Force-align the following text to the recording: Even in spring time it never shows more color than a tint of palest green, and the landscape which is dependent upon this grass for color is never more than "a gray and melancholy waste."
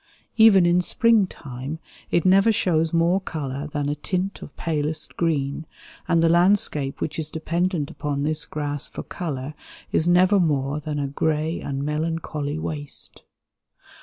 Even 0.35 0.65
in 0.65 0.81
spring 0.81 1.27
time 1.27 1.77
it 2.09 2.25
never 2.25 2.51
shows 2.51 2.91
more 2.91 3.21
color 3.21 3.67
than 3.67 3.87
a 3.87 3.93
tint 3.93 4.41
of 4.41 4.57
palest 4.57 5.15
green, 5.15 5.67
and 6.07 6.23
the 6.23 6.27
landscape 6.27 6.99
which 6.99 7.19
is 7.19 7.29
dependent 7.29 7.91
upon 7.91 8.23
this 8.23 8.47
grass 8.47 8.87
for 8.87 9.03
color 9.03 9.53
is 9.91 10.07
never 10.07 10.39
more 10.39 10.79
than 10.79 10.97
"a 10.97 11.05
gray 11.05 11.59
and 11.61 11.83
melancholy 11.83 12.57
waste." 12.57 13.21